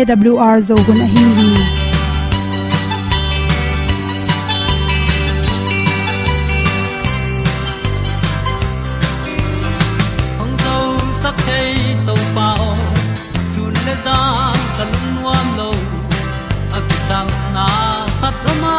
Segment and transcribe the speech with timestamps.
[0.00, 1.48] awr zo gun a hin hi
[10.38, 10.76] hong zo
[11.24, 11.74] sak chei
[12.06, 12.68] to pao
[13.54, 14.16] sun le za
[14.78, 15.68] ta lun nuam lo
[16.78, 17.66] a ki sam na
[18.22, 18.78] khat o ma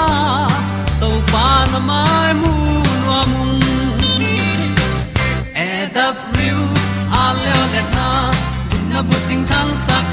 [1.03, 2.55] to pa na mai mu
[3.03, 3.31] nuam
[5.67, 5.69] e
[5.99, 6.07] da
[7.21, 8.09] a le na
[8.71, 10.12] gun na bu tin kan sak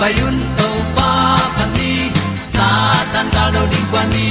[0.00, 1.10] payun to pa
[1.56, 1.92] pa ni
[2.54, 2.68] sa
[3.12, 4.26] tan da do di kwa ni.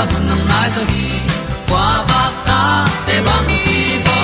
[0.00, 1.06] A bu nang mai zo hi
[1.68, 2.60] kwa ba ta
[3.06, 4.18] te bang ki bo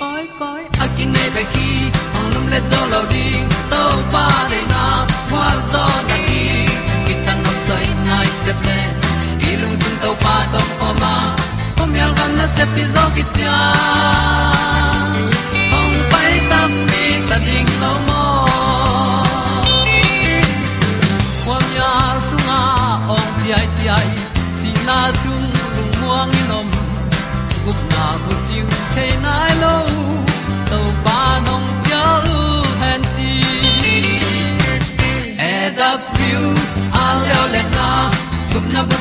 [0.00, 1.68] koi koi a kin nei be ki
[2.14, 3.26] hong lum le zo lo di
[3.72, 3.82] to
[4.12, 4.82] pa de na.
[5.30, 6.42] Kwa zo na ki
[7.06, 8.78] ki tan nam sai nai se ple
[9.60, 11.14] lung sun to pa to pa ma.
[11.76, 13.56] Pom yal gam na se pi zo ki ta
[15.72, 16.60] hong pai ta
[16.90, 18.23] mi ta ding lo mo
[24.94, 25.46] na chung
[25.76, 26.68] lung muang ni nom
[27.64, 29.76] gup na bu chiu the nai lo
[30.70, 32.40] to pa nong pia lu
[32.82, 33.32] han ti
[35.50, 36.42] e da piu
[37.02, 37.88] a leo le na
[38.52, 38.96] gup na bu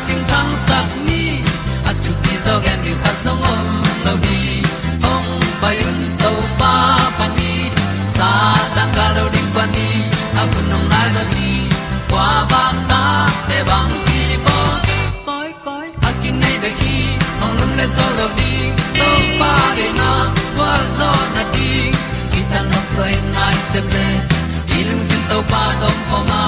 [23.73, 24.07] se ple
[24.79, 26.41] ilung sin to pa tom poma ma.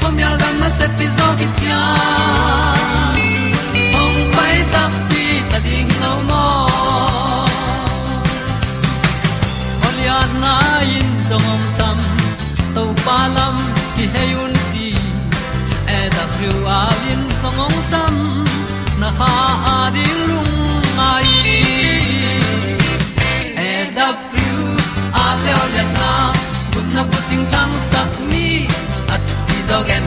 [0.00, 1.80] Pom yal gam na se pi zo ki tia
[3.94, 6.44] hong pai ta pi ta ding lo mo
[9.88, 10.54] Olian na
[10.98, 11.98] in song om sam
[12.74, 13.56] to pa lam
[13.96, 14.88] ki hay un ti
[15.98, 18.14] e da thru a in song om sam
[19.00, 19.34] na ha
[19.74, 19.78] a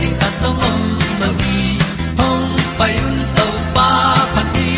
[0.01, 0.79] zo ta song om
[1.19, 1.59] ma gi
[2.19, 2.45] hong
[2.79, 3.45] pai un to
[3.75, 3.89] pa
[4.33, 4.69] pa đi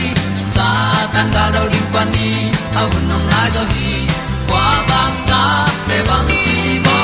[0.55, 0.67] sa
[1.13, 2.29] tan da do ri đi ni
[2.81, 3.91] au nong lai do gi
[4.49, 5.43] kwa ba ta
[5.87, 6.97] pe bang ti ba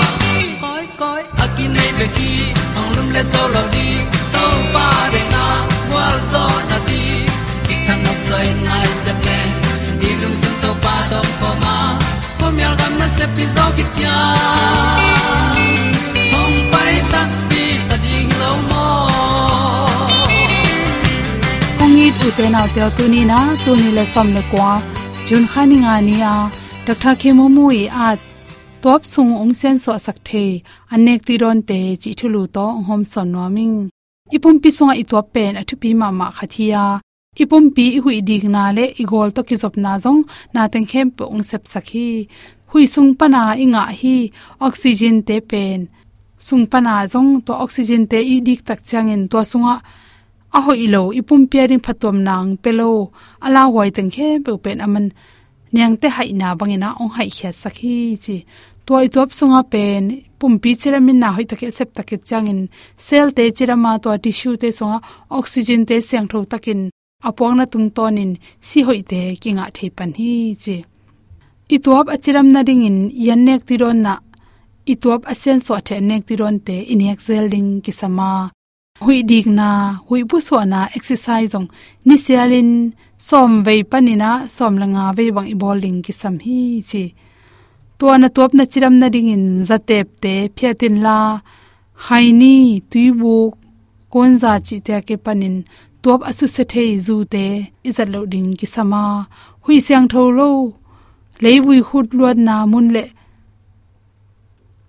[0.64, 2.32] koi koi a ki nei pe ki
[2.80, 3.88] ong lum le zo lo di
[4.34, 4.44] to
[4.74, 5.46] pa de na
[5.94, 7.02] wa zo na ti.
[7.68, 9.40] Ki kan nok sai nai se ple
[10.02, 11.78] ni lung sun to pa do pa ma.
[12.40, 13.86] Hôm mi al gam na se pi zo ki
[22.38, 24.72] te na te tu ni na tu ni le som le kwa
[25.28, 26.36] jun khani nga ni a
[26.86, 28.08] dr ke mo mu i a
[28.84, 30.44] top sung ong sen so sak the
[30.94, 33.78] anek ti ron te chi thulu to hom son no ming
[34.36, 36.84] ipum pi songa i top pen athu pi ma ma khathia
[37.44, 40.22] ipum pi hui dik na le igol to ki zop na zong
[40.54, 42.10] na teng khem pe ong sep sakhi
[42.72, 44.18] hui sung pana inga hi
[44.68, 45.80] oxygen te pen
[46.48, 49.76] sung pana zong to oxygen te i dik tak changin to sunga
[50.58, 52.90] a hoi lo ipum piaring phatom nang pelo.
[53.46, 55.06] Ala wai teng khe pe pen aman.
[55.74, 58.36] Nyang te hai na bangina ong hai khya sakhi chi.
[58.86, 60.04] Toy top sunga pen
[60.40, 62.62] pum pi chira min na hoi take sep take changin.
[63.06, 64.98] Cell te chira ma to tissue te sunga,
[65.38, 66.82] oxygen te seng tho takin.
[67.28, 68.32] Apong na tung tonin,
[68.68, 70.32] si hoi te kinga thei pan hi
[70.64, 70.76] chi.
[71.76, 72.98] Ituap achiram na ding in
[73.28, 74.14] yannek tiron na.
[74.92, 78.30] Ituap asen so the nek tiron te inek zelding kisama
[79.04, 79.70] hui dik na
[80.08, 81.68] hui bu so na exercise ong
[82.08, 82.72] ni sialin
[83.28, 86.60] som ve panina, som langa ve bang i bowling ki sam hi
[86.90, 87.04] chi.
[88.00, 91.18] To na top na chiram na ding in zatep te phiatin la,
[92.06, 92.56] haini
[92.90, 93.36] tuibu
[94.12, 95.56] konza chi te ke panin.
[96.04, 97.46] Top asu se the zu te
[97.88, 99.02] izat lo ding ki sama
[99.64, 100.50] hui siang tho lo
[101.44, 103.04] leibui hut luat na mun le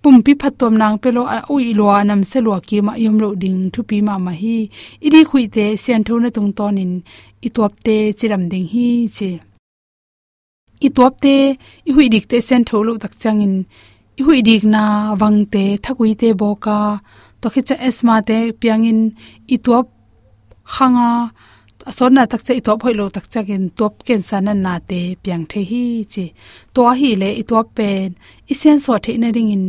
[0.03, 3.61] pumpi phatom nang pelo a ui lo anam se lo ki ma yom lo ding
[3.73, 4.57] thu pi ma ma hi.
[5.07, 6.93] Idi khui te sian tho na tung ton in
[7.47, 9.31] i top te chiram ding hi chi.
[10.87, 11.37] I top te
[11.89, 13.55] i hui dik te sen tho lo tak chang in.
[14.19, 14.85] I hui dik na
[15.21, 16.79] wang te thakui te boka
[17.41, 19.01] to khi cha esma te piang in.
[19.55, 19.87] I top
[20.75, 21.11] khanga
[21.91, 25.01] ason na tak che i top hoi lo tak chagin top ken san na te
[25.23, 26.25] piang the hi chi.
[26.75, 28.09] To hi le i top pen.
[28.53, 29.67] I sen so the na ring in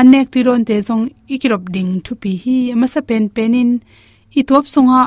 [0.00, 1.04] anek ti ron te jong
[1.34, 3.70] ikirop ding thu pi hi ama sa pen penin
[4.38, 5.00] i top sunga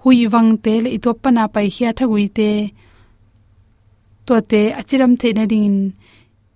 [0.00, 2.50] hui wang te, le i top pana pai hia thagui te
[4.26, 5.78] to te, achiram the na ding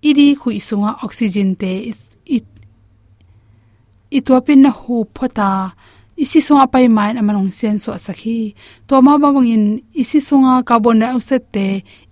[0.09, 1.71] iri khui sunga oxygen te
[4.17, 5.49] i pin na hu phota,
[6.23, 8.39] isi sunga pai mai amanong sen so sakhi
[8.87, 9.65] to ma ba bangin
[10.01, 11.67] isi sunga carbon dioxide te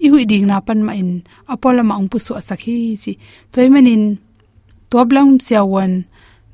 [0.06, 1.12] i hui ding na pan ma in,
[1.53, 2.77] apola ma ong pu so sakhi
[4.91, 6.03] si toy manin toblam siawan.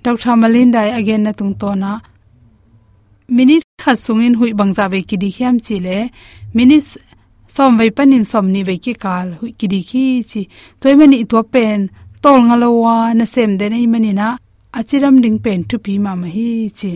[0.04, 2.00] Dr malinda again na tung to na
[3.28, 6.10] minute kha sungin hui bangza ve ki di hiam chi le
[6.54, 6.98] minute
[7.48, 10.42] som vai panin som ni ve ki kal hui ki di khi chi.
[10.80, 11.90] Toy mani to pen,
[12.22, 14.38] tol ngalowa na sem de nei mani na.
[14.78, 16.92] Achiram ding pen tu pi ma ma hi chi.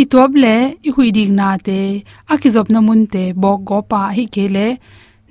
[0.00, 0.56] I top le,
[0.88, 2.04] i hui ding na te.
[2.32, 4.66] Akizop na mun te, bok go pa hi ke le.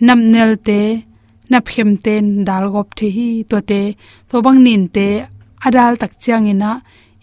[0.05, 0.81] Nam nel te
[1.49, 3.81] na phem ten dal gop the hi to te,
[4.29, 5.07] to bang nin te
[5.65, 6.71] adal tak chiang ina,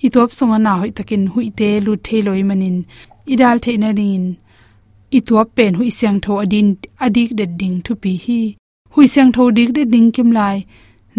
[0.05, 2.79] i top songa na hoi takin hui te lu the loi manin.
[3.33, 4.25] Idal the na rin
[5.17, 6.69] i top pen hui siang tho adin,
[7.05, 8.41] adik de ding thu pi hi.
[8.95, 10.57] Hui siang tho dik de ding kim lai.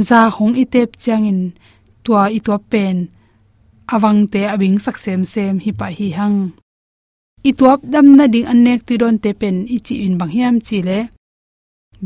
[0.08, 1.42] Za hong i tep chiang in.
[2.04, 2.98] Tua i top pen.
[3.94, 6.40] Awang te abing sak sem sem hi pa hi hang.
[7.50, 10.56] I top dam na ding anek tu don te pen i chi in bang hiam
[10.68, 11.00] chi le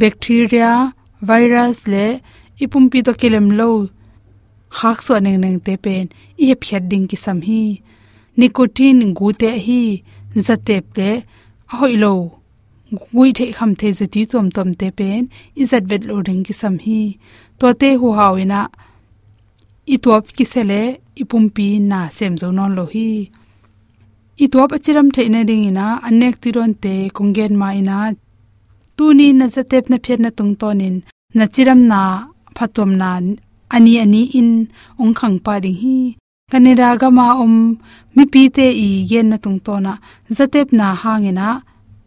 [0.01, 0.71] bacteria,
[1.29, 2.05] virus le
[2.63, 3.69] ipumpi to kelem lo
[4.77, 6.05] khak so neng neng te pen.
[6.39, 7.81] I he ding ki sam hi.
[8.39, 9.81] Nicotine gu te hi.
[10.47, 11.09] Zatep te
[11.77, 12.13] hoi lo.
[12.91, 15.29] Gui the kham the zati tom tom te pen.
[15.55, 17.17] Izat zat vet lo ring ki sam hi.
[17.59, 18.61] To te hu hawina
[19.88, 20.81] e i top ki sele
[21.21, 23.09] ipumpi na sem zo non lo hi.
[24.43, 27.97] I top achiram theina ding e ina anek tiron te kongen ma e ina
[28.97, 30.95] tuni na zatep na phet na tung tonin.
[31.38, 32.01] Na chiram na
[32.55, 33.09] phatom na
[33.75, 34.51] ani ani in
[35.01, 35.97] ong khang pa ding hi.
[36.51, 37.55] Kanira ga ma om
[38.15, 39.94] mi pi te i gen na tung to na
[40.38, 41.47] zatep na hangena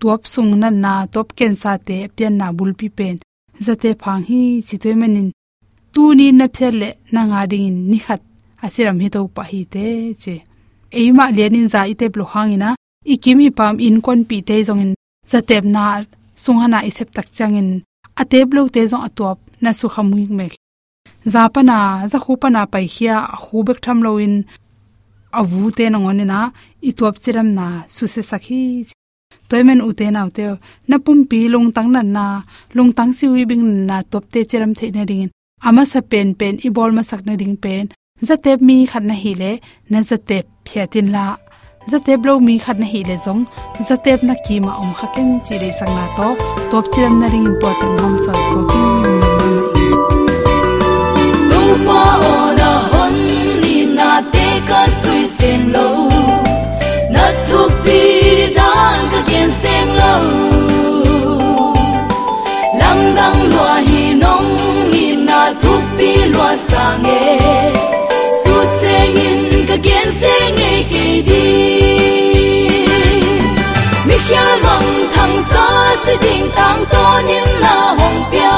[0.00, 3.16] top sung na na top ken sa te pian na bul pi pen.
[3.66, 5.28] Zate phang hi chitoi manin.
[5.94, 8.20] Tu ni na phele na nga ding in ni khat.
[8.64, 9.84] Asiram hi to pa hi te
[10.22, 10.34] che.
[10.98, 12.68] Eima lenin za ite blo hangina
[13.12, 14.82] ikimi pam in kon pi te jong
[15.30, 15.84] zatep na
[16.42, 17.68] sungana isep tak changin.
[18.20, 20.52] Atep lo te jong atop na su khamui mek.
[21.32, 21.78] Zapana
[22.10, 24.34] za khupana pai khia khubek tham loin
[25.38, 26.40] avu te na ngone na
[26.88, 28.62] itop chiram na su se sakhi
[29.48, 30.44] toimen ute na te
[30.88, 32.24] na pum pi long tang na na
[32.76, 35.30] long tang si wi bing na top te chiram the na ring
[35.60, 37.92] ama sa pen pen, i bol ma sak na ring pen.
[38.28, 39.52] Zatep mi khat na hi le,
[39.90, 41.24] na zatep phiatin la
[41.90, 43.42] zatep lo mi khat na hi le zong.
[43.88, 46.28] Zatep na ki ma om khaken chi le sang na to.
[46.70, 48.58] Top chiram na ring important hom so so
[51.50, 53.16] tu pa ona hon
[53.62, 55.88] ni na te ka sui sen lo.
[57.14, 58.00] Na tu pi
[58.56, 60.14] dan ka ken sen lo.
[62.80, 64.50] Lam dang lo hi nong
[64.92, 67.89] hi na tu pi lo sang e
[69.82, 71.70] kiến sẽ ngày sen đi,
[74.06, 78.50] mi khia mong thăng xa sẽ tình tăng to in là hồng pia.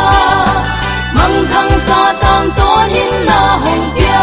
[1.14, 4.23] Mong thăng xa tăng to nhìn là hồng pia.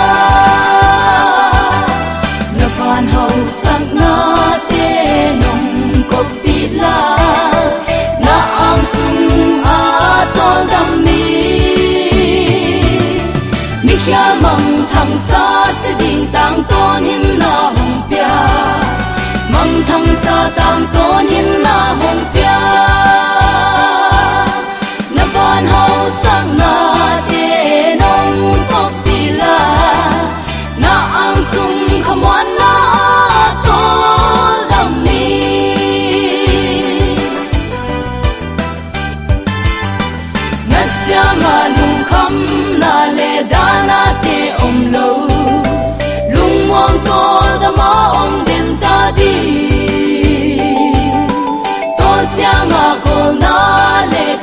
[2.59, 7.17] Nó còn hậu sang na tê nồng cột bít la.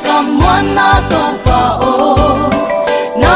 [0.05, 1.61] Kam mon na to pa
[1.91, 1.95] o
[3.21, 3.33] na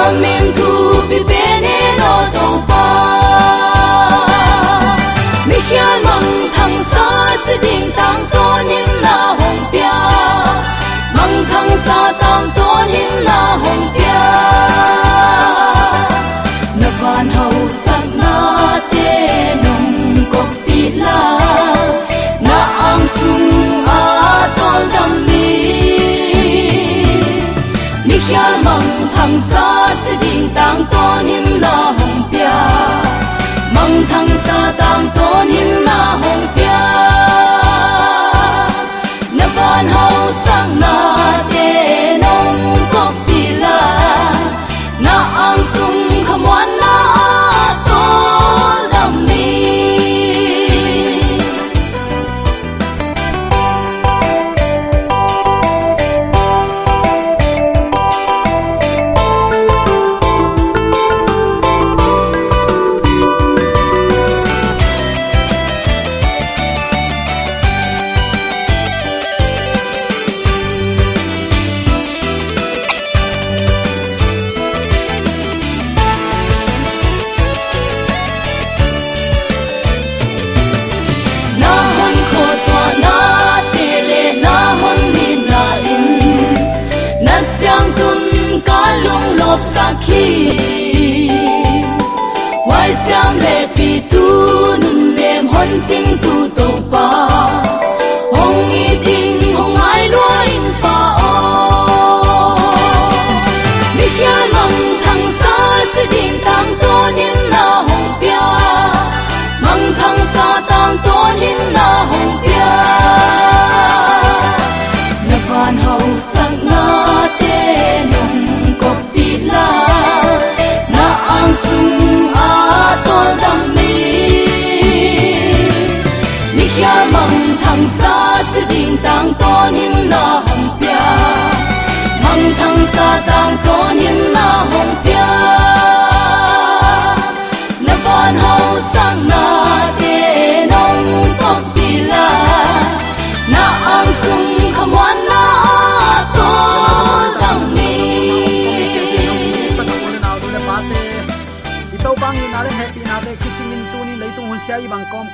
[0.58, 0.70] thu
[1.10, 2.13] pi pe ne no
[5.48, 5.60] mi
[6.06, 7.08] mang thang sa
[7.46, 7.56] se
[30.55, 32.58] tang ton him la hong pia.
[33.75, 36.61] Mang thang sa tang ton him la hong pia.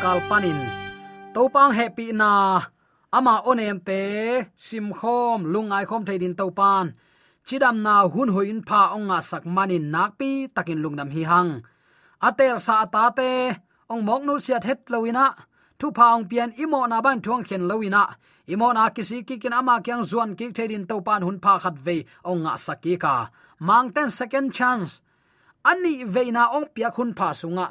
[0.08, 0.56] Kal panin
[1.36, 2.64] topang happy na.
[3.18, 4.04] Ama onem te
[4.56, 6.86] sim khom, lungai khom theidin to pan
[7.48, 11.52] chidam na hun hoin pha onga sak manin nakpi takin lungnam hi hang.
[12.28, 13.32] Atel sa ta te,
[13.92, 15.28] ong mok nu siat het loina
[15.80, 18.04] thu paung pian imo na ban thuang khen loina
[18.54, 21.98] imo na kisi kikin ama kyang zuan ki thedin to pan hun pha khat ve
[22.30, 22.96] ong nga saki
[23.68, 24.92] mang ten second chance.
[25.70, 27.68] Ani veina ong pia khun pha sunga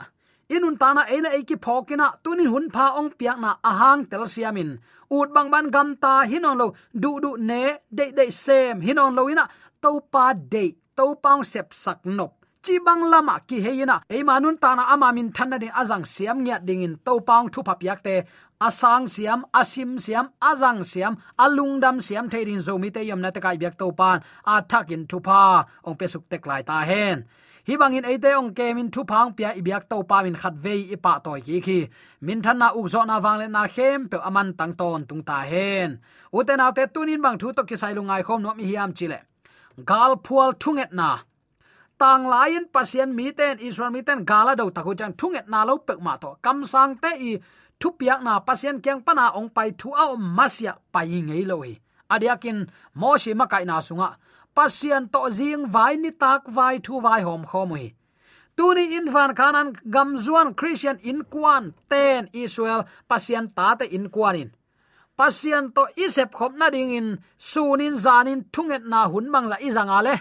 [0.54, 4.78] inun tana eina eki phokina, tunin hun pha ong piak na ahang tel siamin.
[5.10, 6.66] Ut bang ban gam ta hinon lo,
[7.02, 7.62] du du ne
[7.96, 9.44] de de sem hinon lo ina
[9.82, 10.64] to pa de
[10.96, 12.32] to paung sep sak nop.
[12.64, 16.58] Chi bang lama ki heina e manun tana ama min thanna ding azang siam ngia
[16.66, 18.14] ding in to paung thu phap piak te,
[18.60, 23.56] asang siam, asim siam, azang siam alungdam siam theirin zomi te yam na te kai
[23.56, 24.18] byak to pan
[24.52, 25.64] a thakin thu pha.
[25.86, 27.24] Ong pesuk tek lai ta hen
[27.66, 31.12] hi bangin eite ong kemin thu phang pia ibyak to pa min khat vei ipa
[31.24, 31.78] toy ki khi
[32.26, 35.22] min than na uk zo na wang le na khem pe aman tang ton tung
[35.28, 35.98] ta hen.
[36.36, 39.18] Uten autte tunin bang thu to ki sai lungai khom no mi hiam chile.
[39.88, 41.10] Gal phual thunget na.
[41.98, 45.74] Tang lain pasien mi ten israel mi ten gala do taku chang thunget na lo
[45.86, 46.30] pe ma to.
[46.44, 47.32] Kam sang te i
[47.80, 50.04] thu piak na pasien kyang pana ong pai thu a
[50.38, 51.74] masya pai ngei lo hi.
[52.14, 52.58] Adiakin
[53.00, 54.08] mo shi makai na sunga
[54.56, 57.86] pasien to jing vai ni tak vai thu vai hom khomui
[58.56, 64.06] tuni in van kanan gam zuan christian in kwan ten israel, pasien ta te in
[64.14, 64.50] kwanin
[65.18, 67.08] pasien to isep khop na ding in,
[67.50, 70.14] sunin zanin thunget na hun mang la izanga le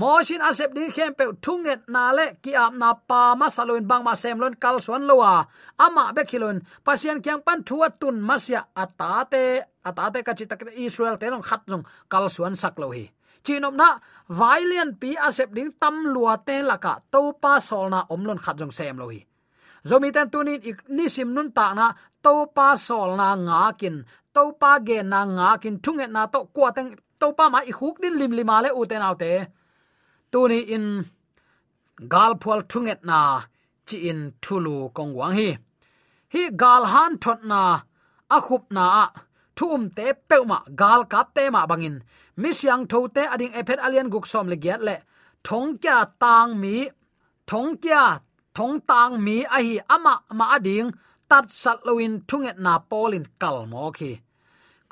[0.00, 4.04] moshin asep ding khem pe thunget na le, ki ap na pa ma saloin bang
[4.04, 5.32] ma sem lon kal suan lowa.
[5.84, 9.44] Ama be khilon pasien kyang pan thua tun masya atate
[9.88, 13.04] atate ka chi tak israel te long khat jong kal suan sak lo hi
[13.44, 13.88] chinom na
[14.38, 18.74] vailian pi asep ding tam lua te laka to pa sol na omlon khat jong
[18.78, 19.20] sem lohi
[19.88, 20.60] zomi ten tunin
[20.96, 21.86] ni sim nun ta na
[22.24, 23.96] to pa sol na nga kin
[24.34, 27.72] to pa ge na nga kin, thunget na to kwa teng to pa ma i
[27.78, 29.32] huk din lim lima le u te
[30.32, 30.86] tuni in
[32.12, 33.18] gal phol thunget na
[33.86, 35.50] chi in thulu kong wang hi.
[36.32, 37.62] Hi gal han thot na
[38.36, 38.62] a khup
[39.56, 41.96] thum te peuma gal kap te ma bangin.
[42.36, 44.96] Mi siang tho te ading ephet alien guk som le giat le.
[45.44, 46.88] Thong kya tang mi,
[47.46, 48.04] thong kya
[48.54, 50.92] thong tang mi a hi ama ma ading,
[51.28, 54.20] tat sat loin thunget na polin kal mo khi.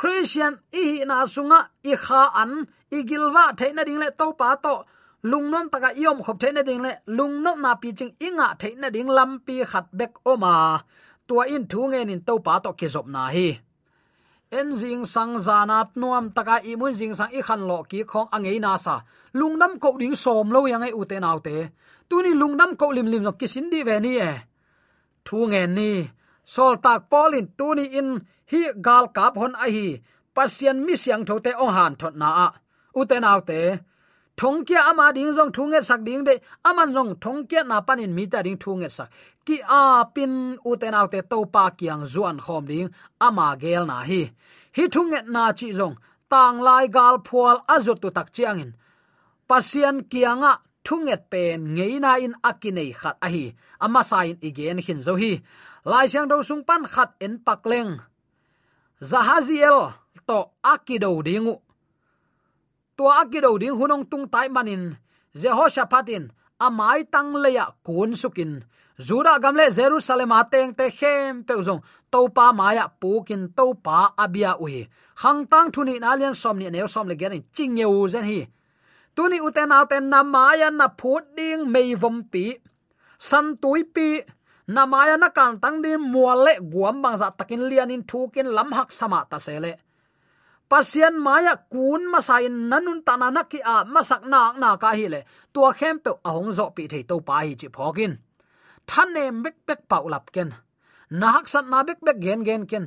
[0.01, 4.75] Christian, i na sunga, i kha an, i gilwa theina ding le, to pa to.
[5.23, 9.57] Lungnom taka yom khop theina ding le lungnom na pi ching inga theina ding lampi
[9.71, 10.85] khat bek oma.
[11.29, 13.49] Tua in thu nge nin to pa to ki zop na hi
[14.51, 18.59] enzing sang zanat nuam taka i mun jing sang i khan lo ki khong angei
[18.61, 18.97] na sa.
[19.39, 21.57] Lungnam ko ding som lo yang ai u te nau te.
[22.09, 24.33] Tu lungnam ko lim lim no kisin di ve ni e.
[25.25, 25.93] Thu nge ni.
[26.45, 28.09] Sol tak polin tuni in
[28.51, 29.89] hi gal kap hon a hi.
[30.35, 32.49] Pasian mi siang tho te ong han thot na a.
[32.99, 33.17] U te
[33.51, 33.63] te
[34.41, 36.35] thong kia ama ding jong thu nge sak ding de
[36.69, 39.09] aman jong thong kia na panin mi ta ding thu nge sak.
[39.47, 39.83] Ki a
[40.15, 40.33] pin
[40.69, 42.89] u te nau te to pa kiang zuan khom ding,
[43.27, 44.23] ama gel na hi.
[44.77, 45.95] Hi thu nge na chi jong
[46.31, 48.71] tang lai gal phual azut tu tak chiangin
[49.49, 50.53] pasian kianga
[50.87, 53.45] thunget pen ngeina in akinei khat a hi,
[53.85, 55.33] ama sain igen hin zo hi.
[55.91, 57.93] Lai siang do sung pan khat en pakleng
[59.11, 59.79] zahaziel
[60.29, 60.39] to
[60.73, 61.55] akido dingu
[63.01, 64.83] to akido ding hunong tung tai manin
[65.33, 66.29] jehoshaphatin
[66.61, 68.61] amai tang leya kun sukin
[69.01, 71.81] zura gamle jerusalem ateng te khem peuzong
[72.13, 74.85] topa maya pukin topa abia uhi
[75.25, 77.81] hang tang thuni nalian somni neo ni ne som le gen ching
[78.13, 78.41] zen hi.
[79.17, 82.45] Tuni uten aten na maya na phut ding mei vom pi
[83.29, 84.09] san tui pi
[84.75, 88.69] na maya na kan tang din muale guam bang za takin lian in thukin lam
[88.77, 89.73] hak sama ta sele
[90.71, 95.21] pasian maya kun masain nanun tanana ki a masak nak na ka hi le.
[95.53, 98.13] Tua khem pe ahong zo pi thei to pa hi chi phokin
[98.89, 100.55] than ne bek bek pau lap ken.
[101.11, 102.87] Na hak sat na bek bek gen gen ken.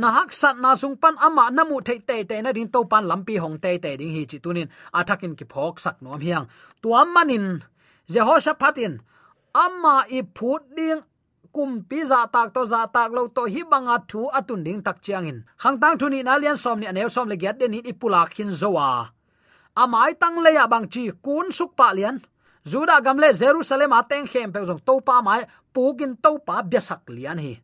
[0.00, 2.80] Na hak sat na sung pan ama na mu thei te te na din to
[2.92, 6.46] pan lampi hong te te ding hi chi tunin athakin ki phok sak nom hiang.
[6.82, 7.46] Tua manin
[8.12, 8.92] jehoshaphatin.
[9.64, 11.02] Ama i phut ding
[11.54, 14.96] kum pi za tak to za tak lo to hi banga thu atun ding tak
[15.04, 17.76] chiang in khang tang thu ni na lian som ni anew som le get den
[17.78, 18.88] i ipula khin zowa
[19.80, 22.16] amai tang le ya bang chi kun suk pa lian.
[22.70, 25.42] Juda gamle jerusalem ateng khem pe jong to pa mai
[25.74, 27.54] pukin to pa biasak lian hi.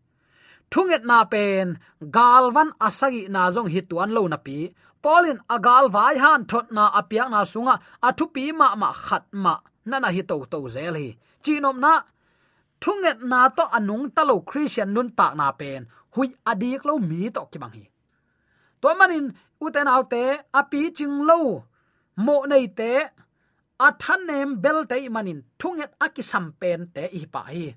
[0.71, 4.75] Thunget na pen galwan asagi na jong hi tuan lo na pi.
[5.03, 9.55] Polin agal vai han thot na apiang na sunga athu pi ma ma khat ma,
[9.87, 11.09] na na hi to to zel hi.
[11.45, 11.93] Chinom na
[12.83, 15.87] thunget na to anung talo christian nun ta na pen.
[16.15, 17.85] Hui adik lo mi to ki bang hi.
[18.81, 21.41] To manin, uten autte, api ching lo.
[22.25, 22.93] Mo nei te,
[23.87, 25.43] athan nem bel te manin.
[25.59, 27.75] Thunget akisam pen te i pa hi.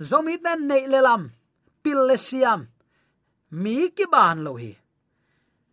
[0.00, 1.32] Zomi ten nei lelam
[1.82, 2.66] pilesiam
[3.50, 4.72] mi ki ban lo hi.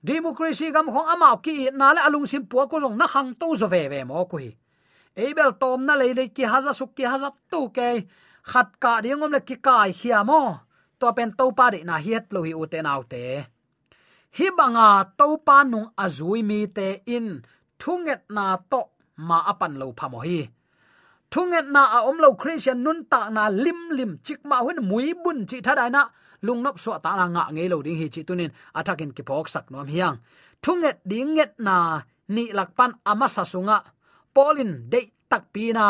[0.04, 3.56] Democracy gam khong ama ki na le alung sim pu ko jong na hang to
[3.56, 4.52] zo ve ve mo ko hi.
[5.16, 8.06] Ebel tom na le le ki haza suk ki haza tu ke
[8.50, 10.42] khat ka dingom le ki kai khia mo.
[11.00, 13.24] To pen to pa de na hiet lo hi u te nau te.
[14.38, 14.88] Hi banga
[15.20, 17.28] to pa nung azui mi te in.
[17.82, 18.82] Thunget na to
[19.28, 20.40] ma apan lo phamo hi.
[21.32, 25.40] Thunget na a omlo christian nun ta na lim lim chik ma hun mui bun
[25.50, 26.04] chi thadai na.
[26.46, 28.52] Lungnop so ta na nga ngei lo ding hi chi tunin.
[28.80, 30.18] Atakin ki phok sak nom hiang.
[30.64, 31.76] Thunget ding nget na
[32.36, 33.78] ni lakpan ama sasunga
[34.36, 35.86] polin de tak pi na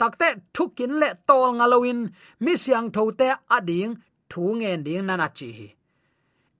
[0.00, 2.00] takte thukin le tol ngaloin
[2.44, 3.92] mi siang thote ading
[4.30, 5.68] thu ngen ding nana chi hi.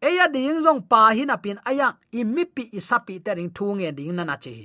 [0.08, 1.58] Eya ding jong pa hi na pin
[2.20, 4.56] imi pi isapi te ring thu ngen ding nana chi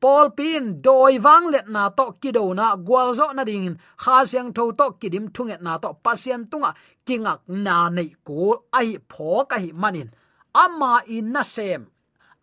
[0.00, 4.52] Paul pin doi wang let na to kido na, gwal zo na ding, kha siang
[4.56, 6.70] tho to kidim thunget na to pasien tunga
[7.06, 10.08] kingak na nei ko ai pho ka hi manin.
[10.54, 11.82] Ama in na sem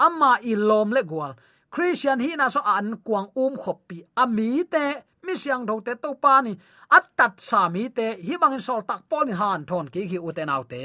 [0.05, 1.31] ama i lom le gwal.
[1.71, 4.83] Christian hi na so an kuang um khopi ami te
[5.27, 6.53] mi siang tho te to pa ni
[6.97, 10.49] at tat sa mi te hi bang sol tak pol han thon ki hi uten
[10.55, 10.83] autte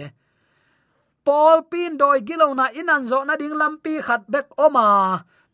[1.26, 4.88] Paul pin doi gilona inan zo na ding lampi khat bek oma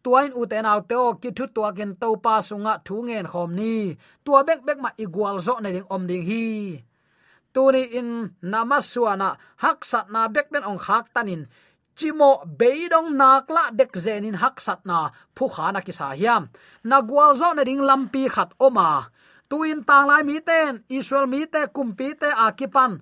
[0.05, 3.75] tuain uten au teo ki thu tua gen to pa sunga thu ngen khom ni
[4.25, 6.47] tua bek bek ma igual zo na ding om ding hi
[7.55, 8.11] tu ni in
[8.53, 9.29] namaswana
[9.63, 11.43] haksat na bek ben ong khak tanin
[11.99, 14.99] chimo beidong nakla dek zenin hak sat na
[15.37, 16.43] phu khana ki sa hiam.
[16.85, 19.09] Na gwal zo na ding lampi khat oma.
[19.49, 22.93] Tuin tang lai mi ten israel mi te, kumpi te akipan.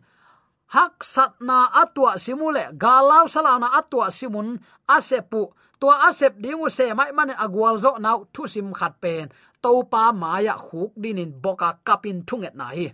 [0.75, 4.49] Hak sat na atwa simule galau salana atwa simun,
[4.89, 5.43] asepu.
[5.81, 9.27] Tua asep dingu se mai man agwal zo nau thu sim khat pen.
[9.63, 12.87] Topa maya khuk dinin boka kapin thunget na hi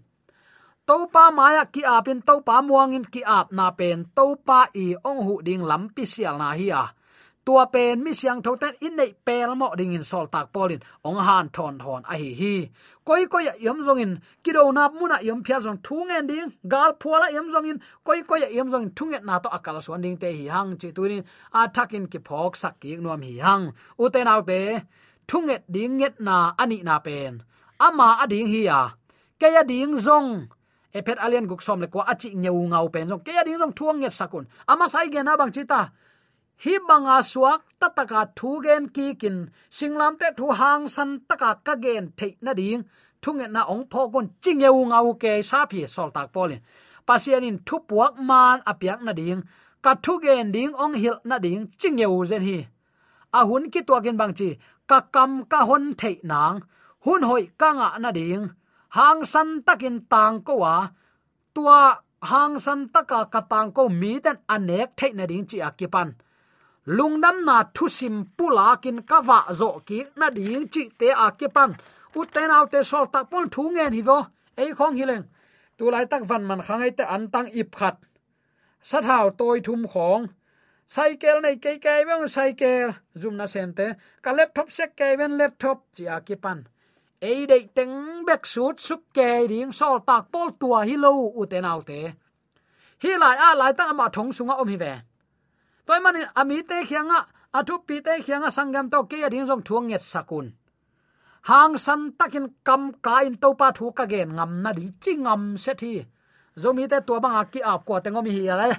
[0.91, 5.63] topa maya ki apin topa muangin ki ap na pen topa i ong hu ding
[5.71, 6.85] lam pi sial na hi a.
[7.47, 10.81] Tua pen mi siang tho ten in nei pel mo ding in sol tak polin.
[11.09, 12.55] Ong han thon thon a hi hi.
[13.07, 14.13] Koi koi yam zong in.
[14.45, 16.49] Kido na muna yam phial zong thung en ding.
[16.73, 17.79] Gal phuala yam zong in.
[18.07, 20.89] Koi koi yam zong thung et na to akal suan ding te hi hang chi
[20.97, 21.23] tuin
[21.59, 23.65] a thakin ki phok sak ki nuam hi hang.
[24.03, 24.61] U te nau te
[25.29, 27.33] thung et ding nget na ani na pen.
[27.87, 28.81] Ama ading hi ya
[29.41, 30.31] ke ya ding zong
[30.99, 33.99] epet alien guk som le kwa achi nyeu ngau pen jong ke ading ding thuang
[34.01, 34.45] nget sakun.
[34.67, 35.81] Ama sai ge na bang chita
[36.65, 39.37] hi banga suak tataka thu gen ki kin.
[39.71, 42.83] Singlam te thu hang san, taka ka gen the na ding.
[43.23, 46.61] Thunge na ong pho kon chingeu ngau ke sa phi sol tak polin
[47.11, 49.43] pasian in thu puak man apiak na ding.
[49.85, 52.59] Ka thu gen ding ong hil na ding chingeu zen hi.
[53.39, 54.49] A hun ki to gen bang chi,
[54.91, 56.57] ka kam ka hon thei nang.
[57.05, 58.45] Hun hoi ka nga na ding
[58.97, 60.89] hang san takin tang ko wa.
[61.55, 61.81] Tua
[62.31, 66.11] hang san taka ka tang ko mi den anek thei na ding chi akipan
[66.87, 71.55] lungnam na thu sim pula kin kawa zo ki na ding chi te akipan ke
[71.55, 71.71] pan.
[72.19, 74.19] U te nau te sol tak pon thu ngen hi vo.
[74.57, 75.25] Ei khong hi leng.
[75.79, 77.97] Tu lai tak van man khang ai te an tang ip khat.
[78.83, 80.27] Sát hào tôi thum khong.
[80.95, 82.93] Cycle này cây cây với cycle.
[83.15, 83.87] Zoom na sen te.
[84.23, 86.65] Ka laptop se cây ben laptop chi akipan
[87.21, 91.47] ei dei teng bek suit suk ke ding sol tak pol tua hi lo u
[91.51, 92.01] te nau te
[93.03, 94.93] hi lai a lai ta ma thong sunga om hi ve
[95.87, 97.19] toy man ami à, te khianga
[97.59, 100.47] athu à, pi te khianga sangam to ke ading jong thuang nget sakun
[101.49, 105.13] hang san takin kam ka in to pa thu ka gen ngam na ding chi
[105.25, 105.93] ngam se thi
[106.63, 108.71] zomi te to banga ki ap ko te ngomi hi ale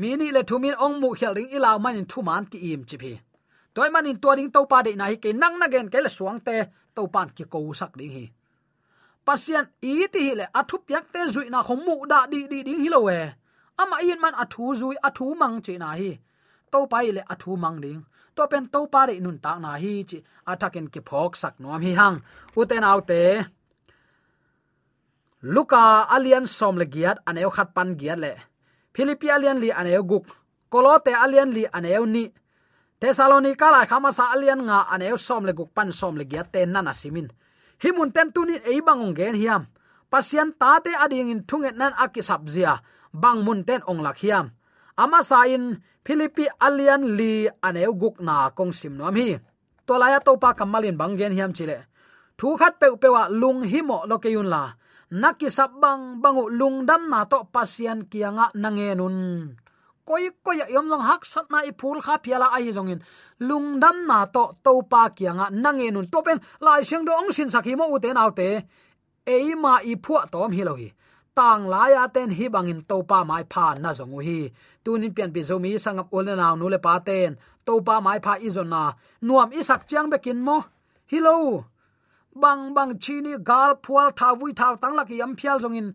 [0.00, 2.96] mini le thumin ong mu khel ding ilaw man in thu man ki im chi
[3.02, 3.12] phi
[3.74, 6.10] toy manin to ding to pa de na hi ke nang na gen ke le
[6.16, 6.56] suang te
[6.96, 8.24] to pan ki ko sak ding hi
[9.26, 12.58] pasien i ti hi le athu pyak te zui na khom mu da di di
[12.66, 13.18] ding hi lo we
[13.82, 16.10] ama in man athu zui athu mang che na hi
[16.72, 18.00] to pai le athu mang ding
[18.36, 20.18] to pen to pa re nun ta na hi chi
[20.52, 22.16] ataken ki phok sak nom hi hang
[22.60, 23.20] uten autte
[25.54, 25.82] luka
[26.14, 28.32] alian som le giat aneo khat pan giat le
[28.94, 30.24] philippi alian li aneo guk
[30.72, 32.24] kolote alian li aneo ni
[33.04, 36.64] thessalonica la khama sa alian nga aneu som le guk pan som le giat te
[36.64, 37.28] nana simin.
[37.84, 39.62] Himun ten tunin ei bangong gen hiam.
[40.08, 42.80] Pasian ta te ading in thunget nan akisap zia.
[43.12, 44.56] Bang mun ten ong lakhiam
[44.96, 49.36] ama sa in philippi alian li aneu guk na kong sim nom hi.
[49.84, 51.84] To laya to pa kamalin bang gen hiam chile.
[52.38, 54.72] Thu khat pe pewa lung hi mo lo ke yun la.
[55.12, 59.16] Nakisap bang bangu lung dam na to pasian kianga nangenun
[60.08, 63.00] koi koi yom long hak sat na i phul kha phiala ai jong in
[63.48, 67.48] lung dam na to to pa kianga nangenun to pen lai sing do ong sin
[67.54, 68.12] sakhi mo u te.
[68.12, 68.48] Nau te
[69.26, 70.88] eima i phua tom hi lo hi.
[71.36, 74.40] Tang laya ten hi bangin to pa mai pha na zong hi.
[74.84, 77.36] Tunin pian pi zomi sangap ol na nu le pa ten.
[77.66, 78.82] To pa mai pha izona
[79.26, 80.58] nuam isak chiang bekin mo.
[81.10, 81.64] Hilo
[82.42, 85.88] bang bang chini gal phual thavui thaw tang laki yam phial jong in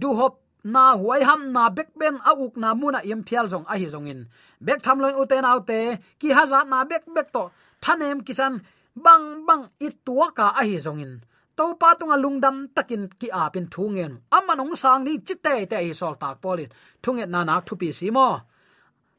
[0.00, 3.66] du hop na huai ham na bek ben a uk na muna yem phial zong
[3.72, 4.20] a hi zong in.
[4.60, 7.50] Bek tham loin uten autte ki haza na bek bek to.
[7.82, 8.62] Thanem kisan
[8.94, 11.12] bang bang it tua ka a hi zong in.
[11.56, 15.76] To pa tunga lungdam takin ki a pin thungen amma nong sang ni chitte te
[15.76, 16.70] hi sol tak polin.
[17.02, 18.28] Thunget na na thu pi si mo.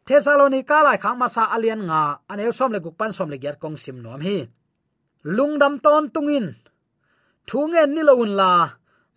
[0.06, 2.01] Thessalonica lai khang ma sa alian nga.
[2.32, 4.47] Aneu som le guk pan som le gyat kong sim nom hi.
[5.36, 6.56] Lungdam ton tungin
[7.47, 8.53] thungen ni lo un la.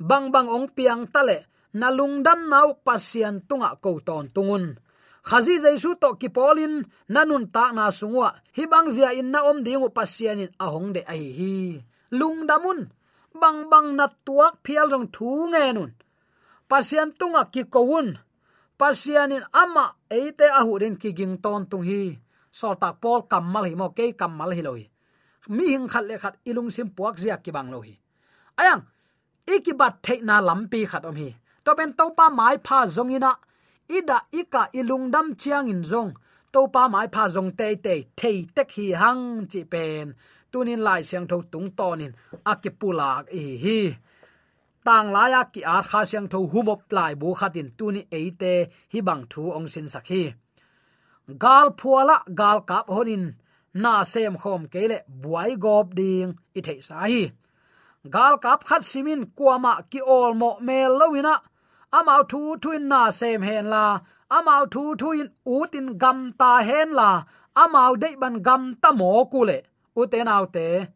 [0.08, 1.38] Bang bang ong piang tale
[1.76, 4.80] na lungdam nau pasian tunga ko ton tungun.
[5.28, 6.74] Khazi jaisu to ki polin
[7.12, 11.02] nanun ta na sungwa hi bang zia in na om dingu pasian in ahong de
[11.12, 11.56] ai hi.
[12.18, 12.80] Lungdamun,
[13.40, 15.92] bang bang na tuak phial rong thu nge nun.
[16.70, 18.08] Pasian tunga ki kowun.
[18.80, 22.16] Pasianin ama eite ahu den ki ging ton tung hi.
[22.58, 24.84] So pol kamal hi mo ke kamal hi loi.
[25.48, 27.94] Mi hing khat le khat ilung sim puak zia ki bang lo hi.
[28.56, 28.82] Ayang
[29.46, 31.36] ikibat the na lampi khat om hi
[31.66, 33.32] to pen to pa mai pha zongina
[33.96, 36.10] ida ika ilung dam chiang in zong.
[36.52, 40.06] To pa mai pha zong te te thei tek hi hang chi pen.
[40.52, 42.12] Tunin lai siang tho tung tonin.
[42.50, 43.80] Akipulak e hi.
[44.86, 48.54] Tang la ya ki ar kha siang tho humop plai bu khatin tuni eite
[48.92, 50.24] hi bang thu ong sin sakhi
[51.42, 53.34] gal phuala, gal kap honin.
[53.74, 57.22] Na sem khom kele buai gop ding i thei sa hi.
[58.14, 61.34] Gal kap khat simin kuama ki ol mo mel lowina
[61.92, 64.00] amau thu thuin na sem hen la.
[64.30, 67.22] Amau thu thuin utin gam ta hen la.
[67.54, 69.62] Amau dei ban gam ta mo kule
[69.96, 70.86] uten autte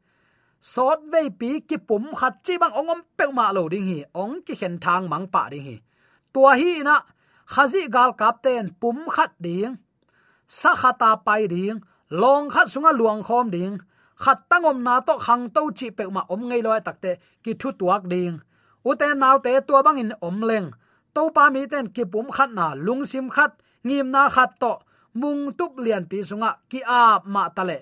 [0.61, 4.05] sot ve pi ki pum khat chi bang ongom pe ma lo ding hi.
[4.15, 5.77] Ong ki khen thang mang pa ding hi.
[6.35, 7.01] Tua hi na.
[7.47, 9.77] Khazi gal kap ten pum khat ding.
[10.49, 11.81] Sa khata pai ding.
[12.11, 13.79] Long khat sunga luang khom ding.
[14.17, 17.69] Khat tangom na to khang to chi pe ma om ngei loi takte ki thu
[17.79, 18.41] tuak ding.
[18.89, 20.71] Uten naw te tua bang in om leng
[21.15, 23.53] to pa mi ten ki pum khat na lung sim khat,
[23.87, 24.73] ngim na khat to,
[25.21, 27.79] mung tup lian pi sunga, ki a ma tale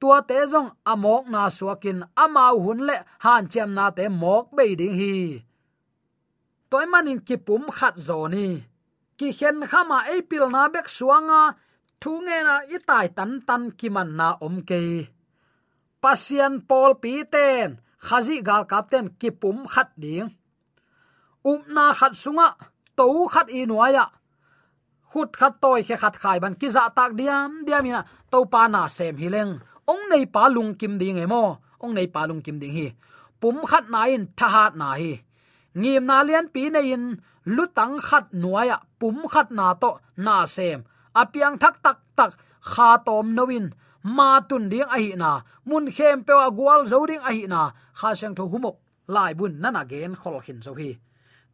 [0.00, 4.64] tua te zong amok na suakin amau hun le, han chem na te mok be
[4.80, 5.16] ding hi.
[6.70, 8.46] Toy manin ki pum khat zo ni.
[9.18, 11.42] Ki khen khama e pil na bek suanga,
[12.00, 14.82] thu nge na itai tan tan ki man na om ke.
[16.02, 17.68] Pasian pol pi ten
[18.06, 20.28] khazi gal kapten ki pum khat ding
[21.44, 22.48] up na khat sunga
[22.96, 24.06] to khat i nuaya
[25.12, 28.00] khut khat toy khe khat khai ban ki za tak diam, diamina
[28.30, 29.52] to pa na sem hileng.
[29.92, 31.44] Ong nei pa lung kim ding emo,
[31.82, 32.86] ong nei pa lung kim ding hi.
[33.40, 35.12] Pum khat na in, tha hat na hi.
[35.80, 37.04] Ngim na lian pi nei in,
[37.56, 40.80] lutang khat nuaya pum khat na to, na sem.
[41.20, 42.32] Apiang thak tak tak,
[42.70, 43.66] kha tom nowin.
[44.16, 45.30] Ma tun ding ahi na,
[45.68, 47.62] mun khem pe wa gwal zo ding a na.
[47.98, 48.76] Kha sang tho humok,
[49.14, 50.90] lai bun nana gen khol khin zo hi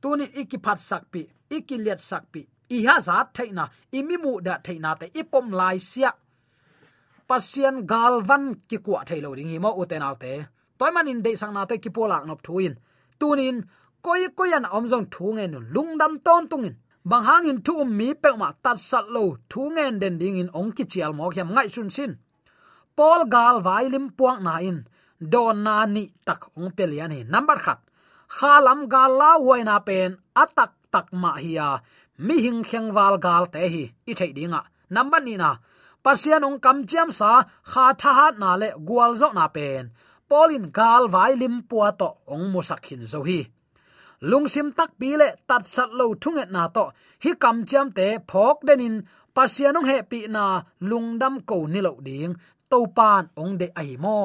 [0.06, 2.46] tuni ikiphat sakpi ikiliat sakpi.
[2.76, 3.64] I ha zat thaina
[3.98, 6.10] imi mu da thaina te ipom lai sia.
[7.28, 10.32] Pasien galvan ki kwa thailo ding hi mo uten alte
[10.78, 12.74] toy man in de sang na te ki polak nop thuin.
[13.20, 13.56] Tunin,
[14.04, 16.76] koi koyan omjong thu ngen lungdam ton tungin.
[17.10, 20.70] Bang hangin thu um mi pe ma tat sat lo thungen den ding in ong
[20.76, 22.12] ki chial mo khem ngai sun sin.
[22.96, 24.78] Pol gal vai lim puang na in.
[25.32, 27.22] Don na ni tak ong pelian hi.
[27.34, 27.78] Number khat.
[28.28, 29.32] Khalam gal la
[29.68, 30.10] na pen
[30.42, 31.68] atak tak ma hiya
[32.26, 34.60] mi hing kheng wal gal te hi i thei dinga
[34.94, 35.50] number ni na
[36.04, 37.30] pasian ong kam chiam sa
[37.70, 39.84] kha tha hat na le gwal zo na pen
[40.28, 43.40] polin gal vai lim puwa to ong mo sakhin zo hi
[44.30, 46.84] lungsim tak pi le tat sat lo thunget na to
[47.22, 48.96] hi kam chiam te phok denin
[49.34, 50.44] pasianong he pi na
[50.90, 52.32] lungdam ko ni lo ding
[52.70, 54.18] to pan ong de ai mo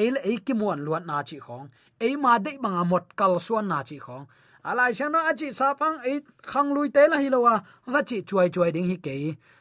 [0.00, 1.66] eile ei ki muan luan na chi khong
[2.06, 4.24] ei ma de banga mot kal suan na chi khong
[4.68, 6.18] alai sang no achi sa pang ei
[6.50, 9.14] khang lui te la hi lo wa chi chuai chuai ding hi ke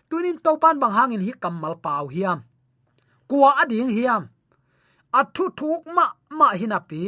[0.09, 2.39] tunin to pan bang hangin hi kamal pau hiam.
[3.29, 4.21] Kwa ading hiam.
[5.19, 6.05] Athu thuk ma
[6.39, 7.01] ma hina pi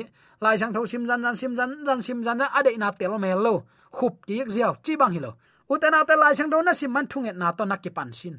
[0.43, 3.39] lai sang tho sim jan jan sim jan jan sim jan ade na tel mel
[3.45, 3.53] lo
[3.97, 5.31] khup ki ziaw chi bang hi lo
[5.71, 8.35] utena te lai sang do na sim man thunget na to na ki pan sin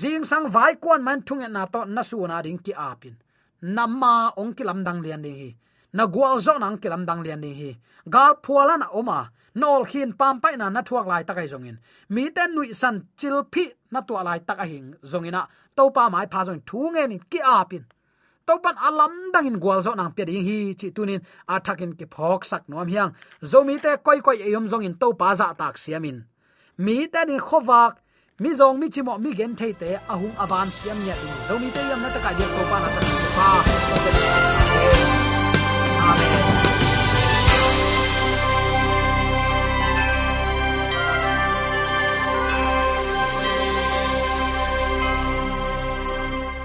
[0.00, 3.14] jing sang vai kwan man thunget na to na su na ding ki apin
[3.62, 5.50] nama ong kilam dang lian ni hi.
[5.92, 7.70] Na gwal zo nang kilam dang lian ni hi.
[8.08, 9.30] Gal phuala na oma.
[9.54, 13.36] Nol khin pam pai na na thuak lai takai zongin mi ten nui san chil
[13.52, 17.04] phi na tu lai tak a hing zongina to pa mai pha zong thu nge
[17.06, 17.84] ni ki a pin
[18.46, 21.92] to pan alam dang in gwal zo nang pe ding hi chi tunin a thakin
[21.98, 23.12] ki phok sak nom hiang.
[23.50, 26.18] Zo mi te koi koi e yom zong in to pa za tak siamin
[26.84, 27.92] mi ten in khowak
[28.38, 31.70] mi zong, mi chimo mi gen thei te ahung avan siam nya ding zo mi
[31.70, 33.00] te yam na ta ka ye to pa na ta
[33.36, 33.48] pa.
[36.04, 36.73] Amen.